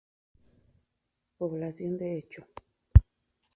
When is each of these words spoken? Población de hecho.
Población 1.37 1.99
de 1.99 2.17
hecho. 2.17 2.47